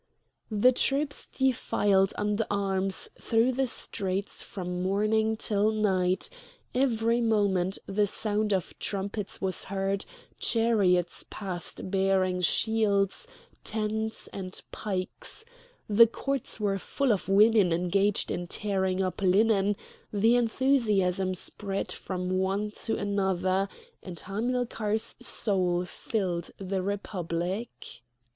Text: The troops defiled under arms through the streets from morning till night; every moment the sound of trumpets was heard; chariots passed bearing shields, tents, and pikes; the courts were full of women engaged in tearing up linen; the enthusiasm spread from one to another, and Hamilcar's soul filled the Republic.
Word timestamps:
The 0.49 0.71
troops 0.71 1.27
defiled 1.27 2.11
under 2.17 2.47
arms 2.49 3.11
through 3.21 3.51
the 3.51 3.67
streets 3.67 4.41
from 4.41 4.81
morning 4.81 5.37
till 5.37 5.69
night; 5.71 6.27
every 6.73 7.21
moment 7.21 7.77
the 7.85 8.07
sound 8.07 8.51
of 8.51 8.73
trumpets 8.79 9.41
was 9.41 9.65
heard; 9.65 10.05
chariots 10.39 11.23
passed 11.29 11.91
bearing 11.91 12.41
shields, 12.41 13.27
tents, 13.63 14.25
and 14.33 14.59
pikes; 14.71 15.45
the 15.87 16.07
courts 16.07 16.59
were 16.59 16.79
full 16.79 17.11
of 17.11 17.29
women 17.29 17.71
engaged 17.71 18.31
in 18.31 18.47
tearing 18.47 19.03
up 19.03 19.21
linen; 19.21 19.75
the 20.11 20.35
enthusiasm 20.35 21.35
spread 21.35 21.91
from 21.91 22.39
one 22.39 22.71
to 22.71 22.97
another, 22.97 23.69
and 24.01 24.19
Hamilcar's 24.21 25.15
soul 25.19 25.85
filled 25.85 26.49
the 26.57 26.81
Republic. 26.81 28.01